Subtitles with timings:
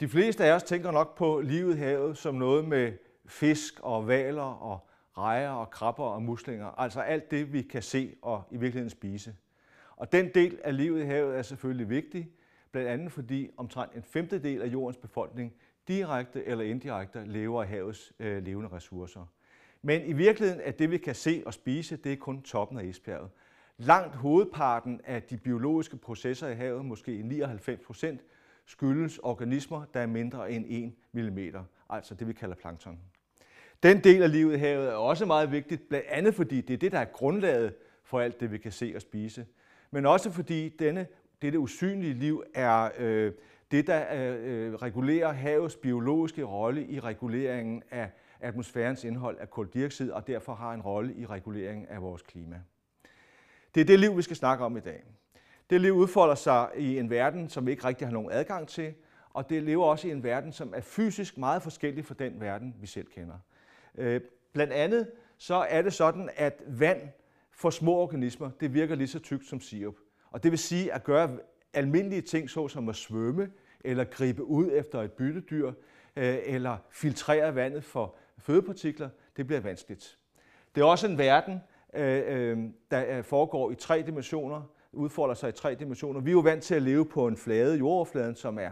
[0.00, 2.92] De fleste af os tænker nok på livet i havet som noget med
[3.26, 4.88] fisk og valer og
[5.18, 6.66] rejer og krabber og muslinger.
[6.66, 9.34] Altså alt det, vi kan se og i virkeligheden spise.
[9.96, 12.30] Og den del af livet i havet er selvfølgelig vigtig,
[12.72, 15.52] blandt andet fordi omtrent en femtedel af jordens befolkning
[15.88, 19.26] direkte eller indirekte lever af havets øh, levende ressourcer.
[19.82, 22.84] Men i virkeligheden er det, vi kan se og spise, det er kun toppen af
[22.84, 23.30] isbjerget.
[23.78, 28.20] Langt hovedparten af de biologiske processer i havet, måske 99 procent,
[28.70, 31.38] skyldes organismer, der er mindre end 1 mm,
[31.88, 32.98] altså det vi kalder plankton.
[33.82, 36.78] Den del af livet i havet er også meget vigtigt, blandt andet fordi det er
[36.78, 37.74] det, der er grundlaget
[38.04, 39.46] for alt det, vi kan se og spise.
[39.90, 41.06] Men også fordi denne,
[41.42, 43.32] dette usynlige liv er øh,
[43.70, 48.10] det, der øh, øh regulerer havets biologiske rolle i reguleringen af
[48.40, 52.60] atmosfærens indhold af koldioxid, og derfor har en rolle i reguleringen af vores klima.
[53.74, 55.04] Det er det liv, vi skal snakke om i dag.
[55.70, 58.94] Det liv udfolder sig i en verden, som vi ikke rigtig har nogen adgang til,
[59.30, 62.74] og det lever også i en verden, som er fysisk meget forskellig fra den verden,
[62.80, 63.34] vi selv kender.
[63.94, 64.20] Øh,
[64.52, 67.08] blandt andet så er det sådan, at vand
[67.50, 69.94] for små organismer, det virker lige så tykt som sirup.
[70.30, 71.38] Og det vil sige at gøre
[71.72, 73.50] almindelige ting, såsom at svømme,
[73.84, 75.72] eller gribe ud efter et byttedyr,
[76.16, 80.18] øh, eller filtrere vandet for fødepartikler, det bliver vanskeligt.
[80.74, 81.60] Det er også en verden,
[81.94, 82.58] øh, øh
[82.90, 86.20] der øh, foregår i tre dimensioner, udfolder sig i tre dimensioner.
[86.20, 88.70] Vi er jo vant til at leve på en flade jordoverfladen, som er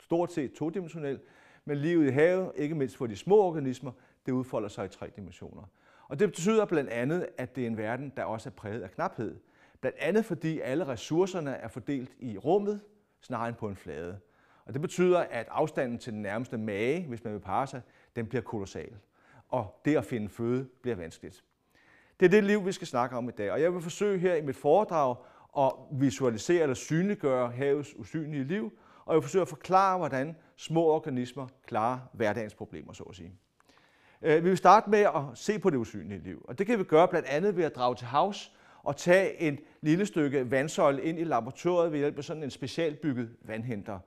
[0.00, 1.20] stort set todimensionel,
[1.64, 3.92] men livet i havet, ikke mindst for de små organismer,
[4.26, 5.62] det udfolder sig i tre dimensioner.
[6.08, 8.90] Og det betyder blandt andet, at det er en verden, der også er præget af
[8.90, 9.36] knaphed.
[9.80, 12.80] Blandt andet fordi alle ressourcerne er fordelt i rummet,
[13.20, 14.18] snarere end på en flade.
[14.64, 17.80] Og det betyder, at afstanden til den nærmeste mage, hvis man vil parre sig,
[18.16, 18.96] den bliver kolossal.
[19.48, 21.44] Og det at finde føde bliver vanskeligt.
[22.20, 23.52] Det er det liv, vi skal snakke om i dag.
[23.52, 25.16] Og jeg vil forsøge her i mit foredrag
[25.58, 28.72] at visualisere eller synliggøre havets usynlige liv,
[29.04, 33.32] og jeg forsøger at forklare, hvordan små organismer klarer hverdagens problemer, så at sige.
[34.22, 36.84] Øh, vi vil starte med at se på det usynlige liv, og det kan vi
[36.84, 41.18] gøre blandt andet ved at drage til havs og tage en lille stykke vandsøjle ind
[41.18, 43.98] i laboratoriet ved hjælp af sådan en specialbygget vandhenter.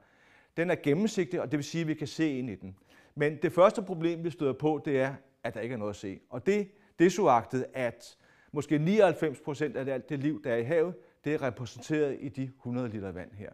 [0.57, 2.75] Den er gennemsigtig, og det vil sige, at vi kan se ind i den.
[3.16, 5.13] Men det første problem, vi støder på, det er,
[5.44, 6.19] at der ikke er noget at se.
[6.30, 8.18] Og det desuagtet, at
[8.52, 10.96] måske 99 procent af alt det liv, der er i havet,
[11.28, 13.50] det er repræsenteret i de 100 liter vand her.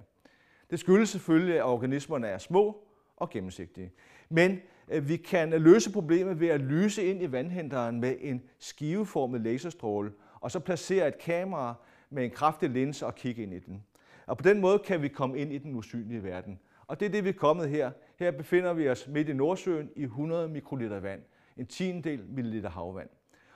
[0.70, 2.84] Det skyldes selvfølgelig, at organismerne er små
[3.18, 3.92] og gennemsigtige.
[4.30, 9.42] Men øh, vi kan løse problemet ved at lyse ind i vandhenteren med en skiveformet
[9.42, 11.74] laserstråle, og så placere et kamera
[12.10, 13.84] med en kraftig linse og kigge ind i den.
[14.28, 16.60] Og på den måde kan vi komme ind i den usynlige verden.
[16.88, 17.92] Og det er det, vi er kommet her.
[18.20, 21.22] Her befinder vi os midt i Nordsøen i 100 mikroliter vand.
[21.58, 23.10] En tiendel milliliter havvand.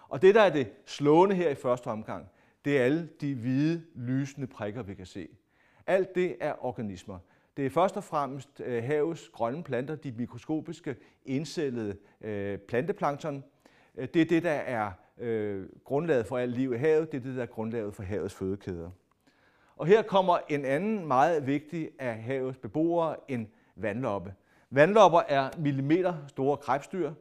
[0.09, 2.29] Og det, der er det slående her i første omgang,
[2.66, 5.28] det er alle de hvide, lysende prikker, vi kan se.
[5.88, 7.19] Alt det er organismer.
[7.57, 10.95] Det er først og fremmest øh, havets grønne planter, de mikroskopiske
[11.25, 13.44] indcellede øh, planteplankton.
[13.95, 14.91] Øh, det er det, der er
[15.84, 17.12] grundlaget for alt liv i havet.
[17.12, 18.89] Det er det, der er grundlaget for havets fødekæder.
[19.75, 24.34] Og her kommer en anden meget vigtig af havets beboere, en vandloppe.
[24.69, 27.13] Vandlopper er millimeter store krebsdyr.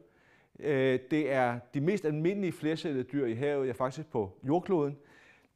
[1.11, 4.97] Det er de mest almindelige flercellede dyr i havet, ja faktisk på jordkloden.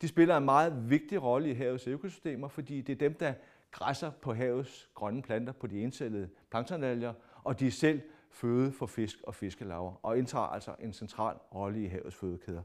[0.02, 3.34] De spiller en meget vigtig rolle i havets økosystemer, fordi det er dem, der
[3.72, 7.14] græsser på havets grønne planter på de encellede planktonalger,
[7.44, 11.84] og de er selv føde for fisk og fiskelaver, og indtager altså en central rolle
[11.84, 12.62] i havets fødekæder.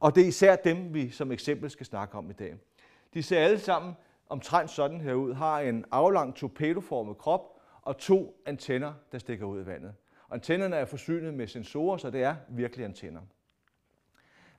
[0.00, 2.56] Og det er især dem, vi som eksempel skal snakke om i dag.
[3.14, 3.94] De ser alle sammen
[4.28, 9.62] omtrent sådan her ud, har en aflang torpedoformet krop og to antenner, der stikker ud
[9.62, 9.94] i vandet.
[10.30, 13.20] Antennerne er forsynet med sensorer, så det er virkelig antenner.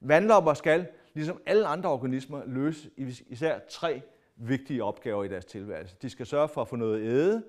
[0.01, 0.87] Vandlopper skal,
[1.19, 2.89] ligesom alle andre organismer, løse
[3.27, 4.01] især tre
[4.35, 5.95] vigtige opgaver i deres tilværelse.
[6.01, 7.43] De skal sørge for at få noget æde,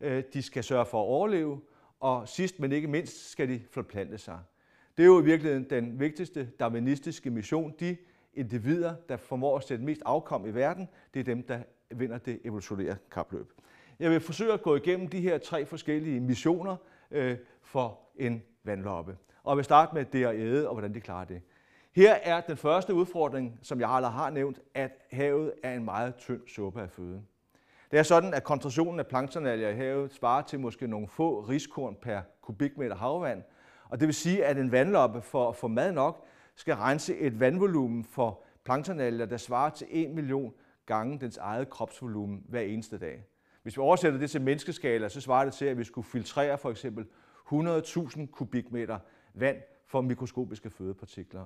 [0.00, 1.60] øh, de skal sørge for at overleve,
[2.00, 4.38] og sidst men ikke mindst skal de forplante sig.
[4.96, 7.74] Det er jo i virkeligheden den vigtigste darwinistiske mission.
[7.80, 7.96] De
[8.34, 11.58] individer, der formår at sætte mest afkom i verden, det er dem, der
[11.90, 13.52] vinder det evolutionære kapløb.
[13.98, 16.76] Jeg vil forsøge at gå igennem de her tre forskellige missioner
[17.10, 19.16] øh, for en vandloppe.
[19.42, 21.42] Og jeg vil starte med det at æde, og hvordan de klarer det.
[21.94, 26.16] Her er den første udfordring, som jeg allerede har nævnt, at havet er en meget
[26.16, 27.22] tynd suppe af føde.
[27.90, 31.96] Det er sådan, at koncentrationen af planktonalger i havet svarer til måske nogle få riskorn
[32.02, 33.42] per kubikmeter havvand.
[33.88, 36.24] Og det vil sige, at en vandloppe for at få mad nok
[36.54, 40.54] skal rense et vandvolumen for planktonalger, der svarer til 1 million
[40.86, 43.24] gange dens eget kropsvolumen hver eneste dag.
[43.62, 46.70] Hvis vi oversætter det til menneskeskala, så svarer det til, at vi skulle filtrere for
[46.70, 47.06] eksempel
[47.52, 48.98] 100.000 kubikmeter
[49.34, 49.56] vand
[49.86, 51.44] for mikroskopiske fødepartikler.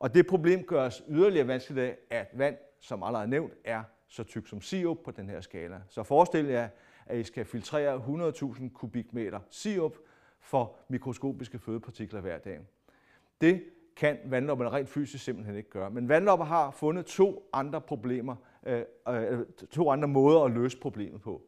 [0.00, 4.48] Og det problem gøres yderligere vanskeligt af, at vand, som allerede nævnt, er så tyk
[4.48, 5.80] som sirup på den her skala.
[5.88, 6.68] Så forestil jer,
[7.06, 9.96] at I skal filtrere 100.000 kubikmeter sirup
[10.40, 12.60] for mikroskopiske fødepartikler hver dag.
[13.40, 13.64] Det
[13.96, 15.90] kan vandlopperne rent fysisk simpelthen ikke gøre.
[15.90, 18.36] Men vandlopper har fundet to andre problemer,
[18.66, 21.42] øh, øh, to andre måder at løse problemet på.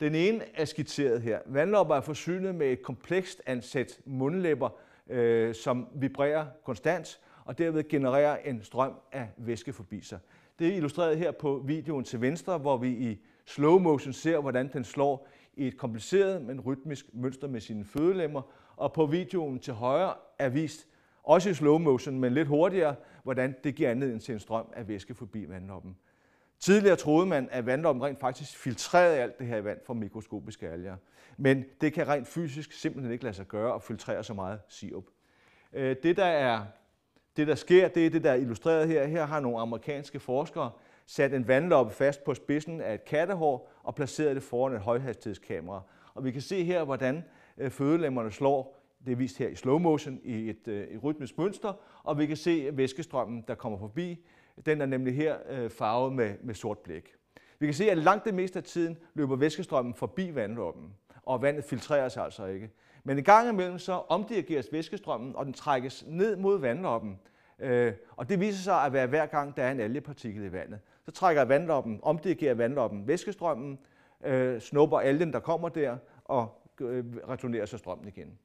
[0.00, 1.40] Den ene er skitseret her.
[1.46, 4.68] Vandlopper er forsynet med et komplekst ansæt mundlæber,
[5.10, 10.18] øh, som vibrerer konstant og derved genererer en strøm af væske forbi sig.
[10.58, 14.72] Det er illustreret her på videoen til venstre, hvor vi i slow motion ser, hvordan
[14.72, 18.42] den slår i et kompliceret, men rytmisk mønster med sine fødelemmer.
[18.76, 20.88] Og på videoen til højre er vist,
[21.22, 24.88] også i slow motion, men lidt hurtigere, hvordan det giver anledning til en strøm af
[24.88, 25.96] væske forbi vandloppen.
[26.60, 30.96] Tidligere troede man, at vandloppen rent faktisk filtrerede alt det her vand fra mikroskopiske alger.
[31.36, 35.04] Men det kan rent fysisk simpelthen ikke lade sig gøre at filtrere så meget sirup.
[35.72, 36.64] Øh, det, der er
[37.36, 39.06] det, der sker, det er det, der er illustreret her.
[39.06, 40.70] Her har nogle amerikanske forskere
[41.06, 45.82] sat en vandloppe fast på spidsen af et kattehår og placeret det foran et højhastighedskamera.
[46.14, 47.24] Og vi kan se her, hvordan
[47.58, 48.76] øh, fødelemmerne slår.
[49.06, 51.72] Det er vist her i slow motion i et, øh, et rytmisk mønster,
[52.02, 54.26] og vi kan se væskestrømmen, der kommer forbi.
[54.66, 57.14] Den er nemlig her øh, farvet med, med sort blæk.
[57.58, 61.64] Vi kan se, at langt det meste af tiden løber væskestrømmen forbi vandloppen, og vandet
[61.64, 62.70] filtreres altså ikke.
[63.06, 67.18] Men en gang imellem så omdirigeres væskestrømmen, og den trækkes ned mod vandloppen.
[67.58, 70.78] Øh, og det viser sig at være hver gang, der er en algepartikel i vandet.
[71.04, 73.78] Så trækker vandloppen, omdirigerer vandloppen væskestrømmen,
[74.24, 78.38] øh, snupper algen, der kommer der, og øh, returnerer så strømmen igen.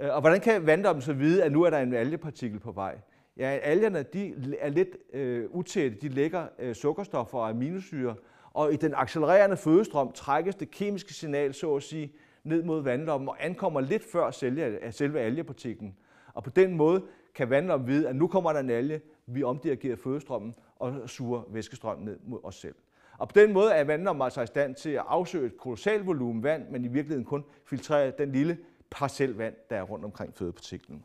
[0.00, 2.98] Øh, og hvordan kan vandloppen så vide, at nu er der en algepartikel på vej?
[3.36, 5.98] Ja, algerne de er lidt øh, utætte.
[6.00, 8.14] De lægger øh, sukkerstoffer og aminosyre,
[8.52, 12.12] og i den accelererende fødestrøm trækkes det kemiske signal, så at sige,
[12.44, 15.96] ned mod vandloppen og ankommer lidt før øh, selve, selve algepartiklen.
[16.34, 17.02] Og på den måde
[17.34, 22.04] kan vandloppen vide, at nu kommer der en alge, vi omdirigerer fødestrømmen og suger væskestrømmen
[22.04, 22.74] ned mod os selv.
[23.18, 26.42] Og på den måde er vandloppen altså i stand til at afsøge et kolossalt volumen
[26.42, 28.58] vand, men i virkeligheden kun filtrere den lille
[28.90, 31.04] parcel vand, der er rundt omkring fødepartiklen.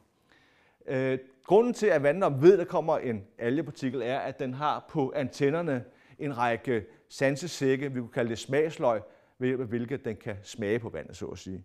[0.88, 4.86] Øh, grunden til, at vandloppen ved, at der kommer en algepartikel, er, at den har
[4.90, 5.84] på antennerne
[6.20, 9.02] en række sansesække, vi kunne kalde det smagsløg,
[9.40, 11.64] ved hjælp af hvilket den kan smage på vandet, så at sige.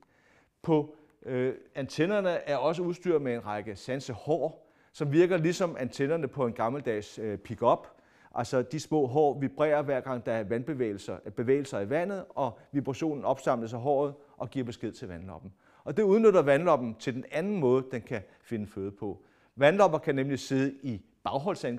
[0.62, 0.94] På
[1.26, 6.52] øh, antennerne er også udstyret med en række sansehår, som virker ligesom antennerne på en
[6.52, 7.86] gammeldags øh, pick-up.
[8.34, 12.58] Altså de små hår vibrerer hver gang der er vandbevægelser, øh, bevægelser i vandet, og
[12.72, 15.52] vibrationen opsamles af håret og giver besked til vandloppen.
[15.84, 19.22] Og det udnytter vandloppen til den anden måde, den kan finde føde på.
[19.56, 21.00] Vandlopper kan nemlig sidde i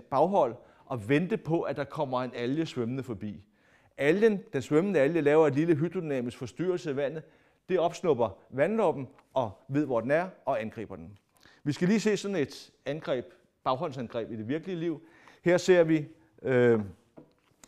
[0.09, 0.55] baghold
[0.85, 3.43] og vente på, at der kommer en alge svømmende forbi.
[3.97, 7.23] Algen, den svømmende alge, laver et lille hydrodynamisk forstyrrelse i vandet.
[7.69, 11.17] Det opsnupper vandloppen og ved, hvor den er, og angriber den.
[11.63, 13.25] Vi skal lige se sådan et angreb,
[13.63, 15.01] baghåndsangreb i det virkelige liv.
[15.43, 16.07] Her ser vi,
[16.41, 16.79] øh,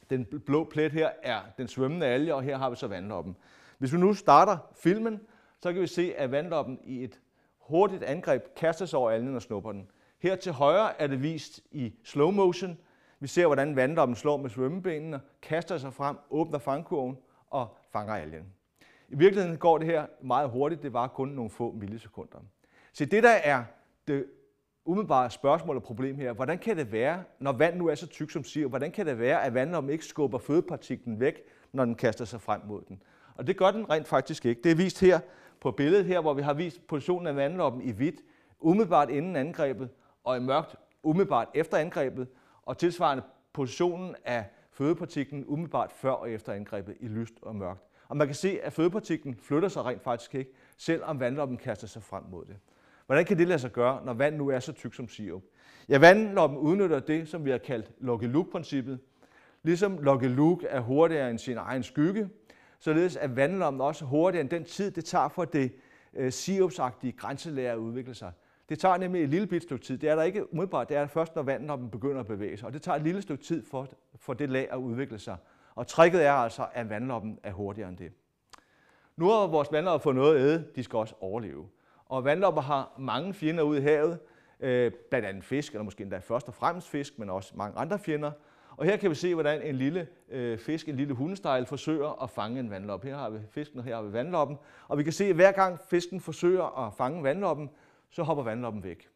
[0.10, 3.36] den blå plet her er den svømmende alge, og her har vi så vandloppen.
[3.78, 5.20] Hvis vi nu starter filmen,
[5.62, 7.20] så kan vi se, at vandloppen i et
[7.58, 9.88] hurtigt angreb kaster sig over algen og snupper den.
[10.20, 12.78] Her til højre er det vist i slow motion,
[13.20, 17.18] vi ser, hvordan vandloppen slår med svømmebenene, kaster sig frem, åbner fangkurven
[17.50, 18.46] og fanger algen.
[19.10, 20.84] I virkeligheden går det her meget hurtigt.
[20.84, 22.38] Det var kun nogle få millisekunder.
[22.94, 23.64] Så det, der er
[24.08, 24.26] det
[24.86, 28.32] umiddelbare spørgsmål og problem her, hvordan kan det være, når vand nu er så tyk
[28.32, 31.42] som siger, hvordan kan det være, at vandloppen ikke skubber fødepartiklen væk,
[31.72, 33.02] når den kaster sig frem mod den?
[33.36, 34.62] Og det gør den rent faktisk ikke.
[34.62, 35.20] Det er vist her
[35.60, 38.22] på billedet her, hvor vi har vist positionen af vandloppen i hvidt,
[38.60, 39.90] umiddelbart inden angrebet,
[40.24, 42.28] og i mørkt umiddelbart efter angrebet,
[42.66, 47.82] og tilsvarende positionen af fødepartiklen umiddelbart før og efter angrebet i lyst og mørkt.
[48.08, 52.04] Og man kan se, at fødepartiklen flytter sig rent faktisk ikke, selvom vandloppen kaster sig
[52.04, 52.56] frem mod det.
[53.06, 55.44] Hvordan kan det lade sig gøre, når vand nu er så tyk som sirup?
[55.90, 59.00] Ja, vandloppen udnytter det, som vi har kaldt Lucky-Luke-princippet.
[59.64, 62.30] Ligesom Lucky-Luke er hurtigere end sin egen skygge,
[62.80, 65.76] således er vandloppen også hurtigere end den tid, det tager for det
[66.14, 68.32] øh, sirupsagtige grænselager at udvikle sig.
[68.70, 69.98] Det tager nemlig et lille bit stykke tid.
[69.98, 70.90] Det er der ikke umiddelbart.
[70.90, 72.68] Det er først, når vandet begynder at bevæge sig.
[72.68, 75.38] Og det tager et lille stykke tid for, for det lag at udvikle sig.
[75.76, 78.12] Og tricket er altså, at vandloppen er hurtigere end det.
[79.18, 80.68] Nu har vores vandlopper fået noget at æde.
[80.76, 81.68] De skal også overleve.
[82.06, 84.20] Og vandlopper har mange fjender ude i havet.
[84.60, 88.00] Øh, blandt andet fisk, eller måske endda først og fremmest fisk, men også mange andre
[88.00, 88.32] fjender.
[88.78, 92.30] Og her kan vi se, hvordan en lille øh, fisk, en lille hundestejl, forsøger at
[92.30, 93.04] fange en vandlop.
[93.04, 94.58] Her har vi fisken, og her har vi vandloppen.
[94.88, 97.70] Og vi kan se, at hver gang fisken forsøger at fange vandloppen,
[98.10, 99.10] så hopper vandloppen væk.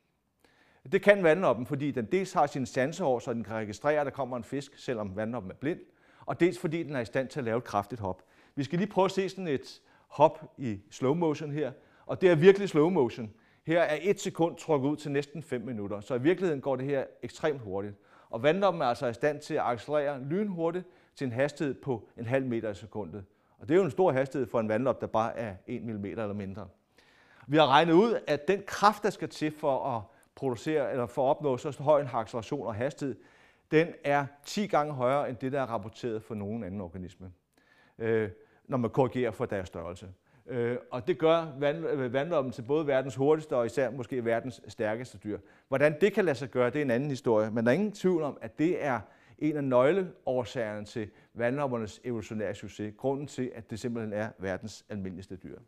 [0.91, 4.11] Det kan vandloppen, fordi den dels har sin sansehår, så den kan registrere, at der
[4.11, 5.79] kommer en fisk, selvom vandloppen er blind,
[6.25, 8.23] og dels fordi den er i stand til at lave et kraftigt hop.
[8.55, 11.71] Vi skal lige prøve at se sådan et hop i slow motion her,
[12.05, 13.33] og det er virkelig slow motion.
[13.65, 16.85] Her er et sekund trukket ud til næsten 5 minutter, så i virkeligheden går det
[16.85, 17.95] her ekstremt hurtigt.
[18.29, 22.25] Og vandloppen er altså i stand til at accelerere lynhurtigt til en hastighed på en
[22.25, 23.25] halv meter i sekundet.
[23.57, 26.05] Og det er jo en stor hastighed for en vandlop, der bare er 1 mm
[26.05, 26.67] eller mindre.
[27.49, 30.01] Vi har regnet ud, at den kraft, der skal til for at
[30.35, 33.15] producere eller for at opnå så høj en acceleration og hastighed,
[33.71, 37.31] den er 10 gange højere end det, der er rapporteret for nogen anden organisme,
[37.97, 38.29] øh,
[38.67, 40.07] når man korrigerer for deres størrelse.
[40.47, 44.61] Øh, og det gør vand, øh, vandloppen til både verdens hurtigste og især måske verdens
[44.67, 45.39] stærkeste dyr.
[45.67, 47.91] Hvordan det kan lade sig gøre, det er en anden historie, men der er ingen
[47.91, 48.99] tvivl om, at det er
[49.39, 52.93] en af nøgleårsagerne til vandloppernes evolutionære succes.
[52.97, 55.59] Grunden til, at det simpelthen er verdens almindeligste dyr.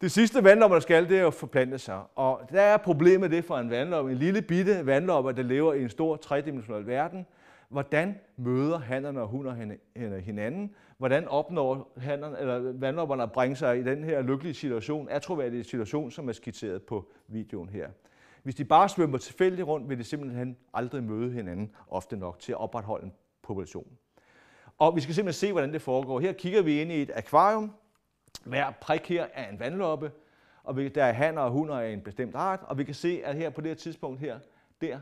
[0.00, 2.02] Det sidste vandlopper skal, det er at forplante sig.
[2.14, 5.82] Og der er problemet det for en vandlopper, en lille bitte vandlopper, der lever i
[5.82, 7.26] en stor tredimensionel verden.
[7.68, 9.76] Hvordan møder hannerne og hunder
[10.20, 10.74] hinanden?
[10.98, 16.10] Hvordan opnår hannerne, eller vandlopperne at bringe sig i den her lykkelige situation, atroværdige situation,
[16.10, 17.88] som er skitseret på videoen her?
[18.42, 22.52] Hvis de bare svømmer tilfældigt rundt, vil de simpelthen aldrig møde hinanden ofte nok til
[22.52, 23.86] at opretholde en population.
[24.78, 26.20] Og vi skal simpelthen se, hvordan det foregår.
[26.20, 27.72] Her kigger vi ind i et akvarium,
[28.44, 30.12] hver prik her er en vandloppe,
[30.64, 33.34] og der er hanner og hunder af en bestemt art, og vi kan se, at
[33.34, 34.38] her på det her tidspunkt her,
[34.80, 34.98] der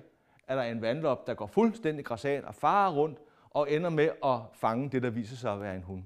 [0.49, 3.18] er der en vandlop, der går fuldstændig græsat og farer rundt
[3.50, 6.02] og ender med at fange det, der viser sig at være en hund.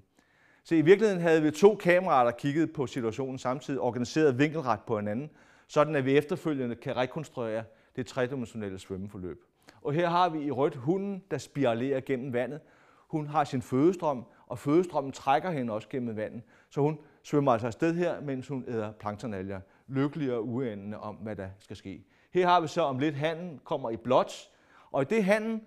[0.64, 4.98] Så i virkeligheden havde vi to kameraer, der kiggede på situationen samtidig, organiseret vinkelret på
[4.98, 5.30] hinanden,
[5.68, 7.64] sådan at vi efterfølgende kan rekonstruere
[7.96, 9.44] det tredimensionelle svømmeforløb.
[9.82, 12.60] Og her har vi i rødt hunden, der spiralerer gennem vandet.
[13.08, 16.42] Hun har sin fødestrøm, og fødestrømmen trækker hende også gennem vandet.
[16.70, 21.36] Så hun svømmer altså afsted her, mens hun æder planktonalger, lykkelig og uendende om, hvad
[21.36, 22.04] der skal ske.
[22.30, 24.50] Her har vi så om lidt handen kommer i blåt,
[24.90, 25.62] og i det handen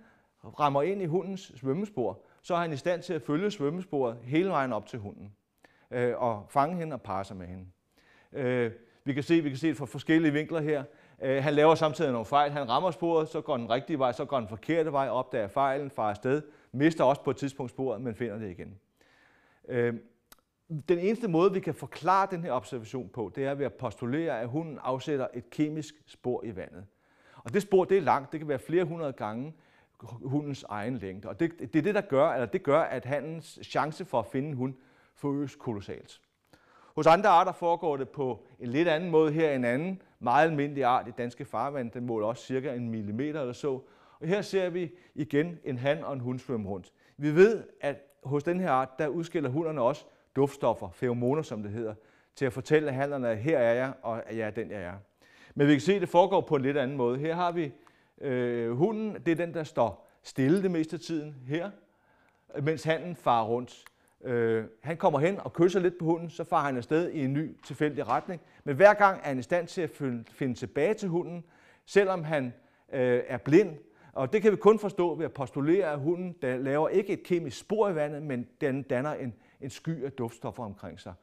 [0.60, 4.50] rammer ind i hundens svømmespor, så er han i stand til at følge svømmesporet hele
[4.50, 5.34] vejen op til hunden
[5.92, 7.66] øh, og fange hende og parre sig med hende.
[8.34, 8.72] Øh,
[9.04, 10.84] vi kan se, vi kan se det fra forskellige vinkler her.
[11.22, 12.52] Øh, han laver samtidig nogle fejl.
[12.52, 15.90] Han rammer sporet, så går den rigtige vej, så går den forkerte vej, opdager fejlen,
[15.90, 18.80] farer afsted, mister også på et tidspunkt sporet, men finder det igen.
[19.68, 19.94] Øh,
[20.70, 24.42] den eneste måde, vi kan forklare den her observation på, det er ved at postulere,
[24.42, 26.86] at hunden afsætter et kemisk spor i vandet.
[27.44, 28.32] Og det spor, det er langt.
[28.32, 29.54] Det kan være flere hundrede gange
[30.24, 31.30] hundens egen længde.
[31.30, 34.26] Og det, det er det, der gør, eller det gør, at handens chance for at
[34.26, 34.74] finde en hund
[35.16, 36.22] forøges kolossalt.
[36.96, 39.52] Hos andre arter foregår det på en lidt anden måde her.
[39.52, 43.54] En anden meget almindelig art i danske farvand, den måler også cirka en millimeter eller
[43.54, 43.82] så.
[44.20, 46.94] Og her ser vi igen en han og en hund svømme rundt.
[47.18, 50.06] Vi ved, at hos den her art, der udskiller hunderne også
[50.36, 51.94] duftstoffer, feromoner som det hedder,
[52.36, 54.94] til at fortælle handlerne, at her er jeg, og at jeg er den, jeg er.
[55.56, 57.18] Men vi kan se, at det foregår på en lidt anden måde.
[57.18, 57.72] Her har vi
[58.22, 61.70] øh, hunden, det er den, der står stille det meste af tiden her,
[62.62, 63.86] mens handen farer rundt.
[64.24, 67.34] Øh, han kommer hen og kysser lidt på hunden, så farer han afsted i en
[67.34, 68.42] ny tilfældig retning.
[68.64, 69.90] Men hver gang er han i stand til at
[70.30, 71.44] finde tilbage til hunden,
[71.86, 72.54] selvom han
[72.94, 73.78] øh, er blind.
[74.14, 77.24] Og det kan vi kun forstå ved at postulere, at hunden der laver ikke et
[77.24, 81.14] kemisk spor i vandet, men den danner en, en sky af duftstoffer omkring sig.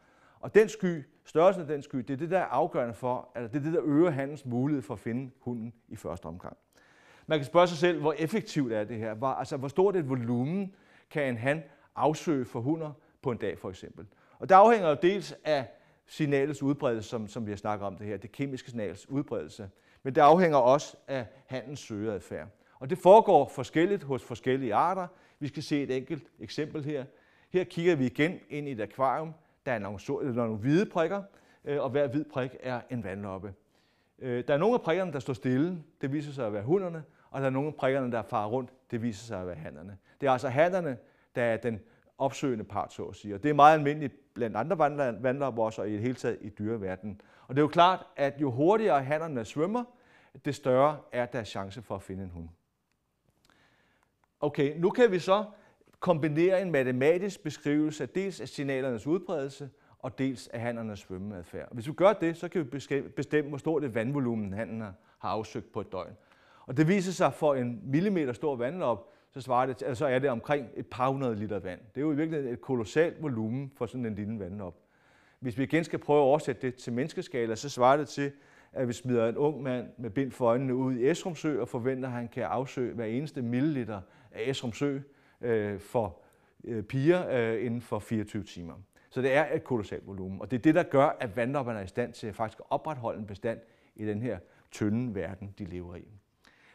[0.41, 3.49] Og den sky, størrelsen af den sky, det er det, der er afgørende for, eller
[3.49, 6.57] det er det, der øger handens mulighed for at finde hunden i første omgang.
[7.27, 9.15] Man kan spørge sig selv, hvor effektivt er det her?
[9.15, 10.75] Hvor, altså, hvor stort et volumen
[11.11, 11.63] kan en han
[11.97, 14.07] afsøge for hunder på en dag for eksempel?
[14.39, 15.67] Og det afhænger jo dels af
[16.07, 19.71] signalets udbredelse, som, som vi har snakket om det her, det kemiske signals udbredelse,
[20.03, 22.49] men det afhænger også af handens søgeadfærd.
[22.79, 25.07] Og det foregår forskelligt hos forskellige arter.
[25.39, 27.05] Vi skal se et enkelt eksempel her.
[27.57, 29.35] Her kigger vi igen ind i et akvarium.
[29.67, 31.23] Der er nogle, der er nogle hvide prikker,
[31.65, 33.55] øh, og hver hvid prik er en vandloppe.
[34.19, 35.83] Øh, der er nogle af prikkerne, der står stille.
[36.01, 37.05] Det viser sig at være hunderne
[37.37, 38.73] og der er nogle af prikkerne, der farer rundt.
[38.91, 39.99] Det viser sig at være hannerne.
[40.21, 40.99] Det er altså hannerne,
[41.35, 41.81] der er den
[42.19, 43.35] opsøgende part, så at sige.
[43.35, 44.79] Og det er meget almindeligt blandt andre
[45.23, 47.21] vandløber også, og i det hele taget i dyreverdenen.
[47.49, 49.85] Og det er jo klart, at jo hurtigere hannerne svømmer,
[50.45, 52.49] det større er deres chance for at finde en hund.
[54.41, 55.45] Okay, nu kan vi så
[56.01, 61.69] kombinerer en matematisk beskrivelse af dels af signalernes udbredelse, og dels af handernes svømmeadfærd.
[61.73, 64.81] Hvis vi gør det, så kan vi bestemme, hvor stort et vandvolumen hannen
[65.19, 66.13] har afsøgt på et døgn.
[66.67, 70.31] Og det viser sig for en millimeter stor vandlop, så, svarer det, altså er det
[70.31, 71.81] omkring et par hundrede liter vand.
[71.95, 74.75] Det er jo i virkeligheden et kolossalt volumen for sådan en lille vandlop.
[75.41, 78.33] Hvis vi igen skal prøve at oversætte det til menneskeskala, så svarer det til,
[78.73, 82.09] at vi smider en ung mand med bind for øjnene ud i Esrumsø og forventer,
[82.09, 84.01] at han kan afsøge hver eneste milliliter
[84.33, 84.99] af Esrumsø
[85.41, 86.19] øh, for
[86.65, 88.75] øh, piger øh, inden for 24 timer.
[89.11, 91.85] Så det er et kolossalt volumen, og det er det, der gør, at vandlopperne er
[91.85, 93.61] i stand til at faktisk opretholde en bestand
[93.97, 94.39] i den her
[94.71, 96.05] tynde verden, de lever i.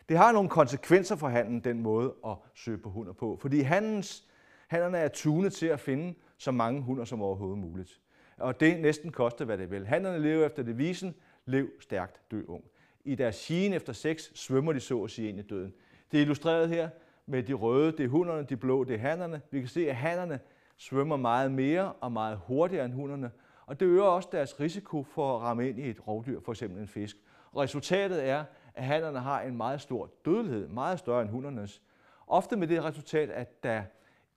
[0.10, 4.28] Det har nogle konsekvenser for handen, den måde at søge på hunder på, fordi handens,
[4.68, 8.00] handerne er tunet til at finde så mange hunder som overhovedet muligt.
[8.38, 9.88] Og det næsten koster, hvad det vil.
[9.88, 11.16] Hannerne lever efter devisen,
[11.46, 12.64] lev stærkt, dø ung.
[13.06, 15.74] I deres sigen efter sex svømmer de så at sige ind i døden.
[16.12, 16.90] Det er illustreret her
[17.32, 19.42] med de røde, det er hunderne, de blå, det er hannerne.
[19.52, 20.40] Vi kan se, at hannerne
[20.78, 23.32] svømmer meget mere og meget hurtigere end hunderne,
[23.66, 26.62] og det øger også deres risiko for at ramme ind i et rovdyr, f.eks.
[26.62, 27.18] en fisk.
[27.52, 28.44] Og resultatet er,
[28.76, 31.82] at hannerne har en meget stor dødelighed, meget større end hundernes.
[32.28, 33.84] Ofte med det resultat, at der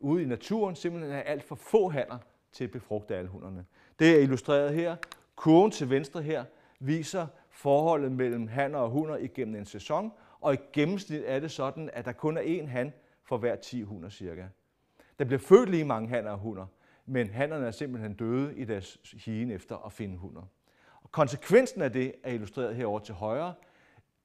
[0.00, 2.18] ude i naturen simpelthen er alt for få hanner
[2.52, 3.64] til at befrugte alle hunderne.
[3.98, 4.96] Det er illustreret her.
[5.36, 6.44] Kurven til venstre her
[6.80, 10.12] viser forholdet mellem hanner og hunder igennem en sæson,
[10.44, 13.82] og i gennemsnit er det sådan, at der kun er én han for hver 10
[13.82, 14.44] hunder cirka.
[15.18, 16.66] Der bliver født lige mange hanner og hunder,
[17.06, 20.42] men hannerne er simpelthen døde i deres hien efter at finde hunder.
[21.02, 23.54] Og konsekvensen af det er illustreret herover til højre,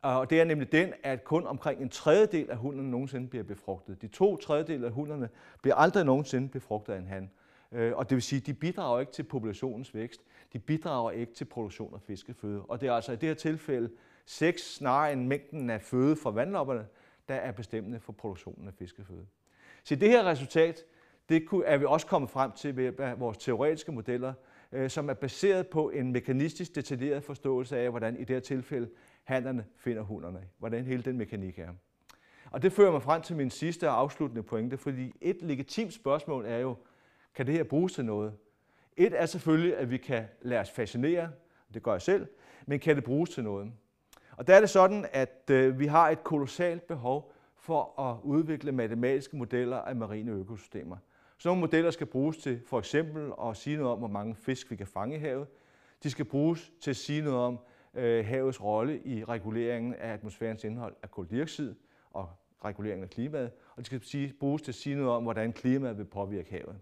[0.02, 4.02] og det er nemlig den, at kun omkring en tredjedel af hunderne nogensinde bliver befrugtet.
[4.02, 5.30] De to tredjedel af hunderne
[5.62, 7.32] bliver aldrig nogensinde befrugtet af en han.
[7.72, 10.22] Øh, og det vil sige, at de bidrager ikke til populationens vækst.
[10.54, 12.62] De bidrager ikke til produktion af fiskeføde.
[12.62, 13.90] Og det er altså i det her tilfælde
[14.30, 16.88] seks snarere end mængden af føde fra vandlopperne,
[17.30, 19.26] der er bestemmende for produktionen af fiskeføde.
[19.84, 20.84] Så det her resultat,
[21.30, 24.34] det er vi også kommet frem til ved vores teoretiske modeller,
[24.72, 28.90] øh, som er baseret på en mekanistisk detaljeret forståelse af, hvordan i det her tilfælde
[29.24, 31.70] hannerne finder hunderne, hvordan hele den mekanik er.
[32.52, 36.46] Og det fører mig frem til min sidste og afsluttende pointe, fordi et legitimt spørgsmål
[36.46, 36.76] er jo,
[37.36, 38.34] kan det her bruges til noget?
[38.98, 41.32] Et er selvfølgelig, at vi kan lade os fascinere,
[41.74, 42.28] det gør jeg selv,
[42.66, 43.72] men kan det bruges til noget?
[44.40, 48.72] Og der er det sådan, at øh, vi har et kolossalt behov for at udvikle
[48.72, 50.98] matematiske modeller af marine økosystemer.
[51.38, 54.72] Så nogle modeller skal bruges til for eksempel at sige noget om, hvor mange fisk
[54.72, 55.48] vi kan fange i havet.
[56.04, 57.60] De skal bruges til at sige noget om
[57.94, 61.76] øh, havets rolle i reguleringen af atmosfærens indhold af koldioxid
[62.12, 62.30] og
[62.66, 63.52] reguleringen af klimaet.
[63.76, 66.76] Og de skal sige, bruges til at sige noget om, hvordan klimaet vil påvirke havet.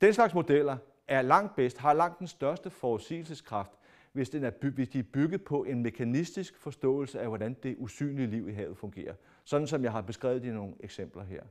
[0.00, 0.76] Den slags modeller
[1.08, 3.72] er langt bedst, har langt den største forudsigelseskraft,
[4.14, 8.26] hvis, den er hvis de er bygget på en mekanistisk forståelse af, hvordan det usynlige
[8.26, 9.14] liv i havet fungerer.
[9.44, 11.42] Sådan som jeg har beskrevet det i nogle eksempler her.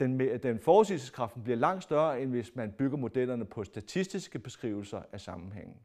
[0.00, 5.20] Den, den forudsigelseskraften bliver langt større, end hvis man bygger modellerne på statistiske beskrivelser af
[5.20, 5.76] sammenhængen.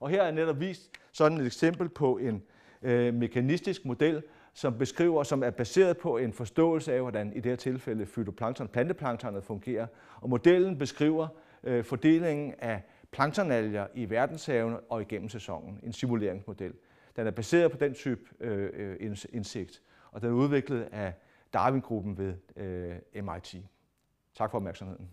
[0.00, 2.42] Og her er netop vist sådan et eksempel på en
[2.82, 7.44] øh, mekanistisk model, som beskriver, som er baseret på en forståelse af, hvordan i det
[7.44, 9.86] her tilfælde fytoplankton, planteplanktonet fungerer.
[10.20, 11.28] Og modellen beskriver
[11.64, 15.80] øh, fordelingen af planktonalger i verdenshavene og igennem sæsonen.
[15.82, 16.74] En simuleringsmodel.
[17.16, 21.14] Den er baseret på den type øh, øh indsigt, og den er udviklet af
[21.52, 23.56] Darwin-gruppen ved øh, MIT.
[24.34, 25.10] Tak for opmærksomheden.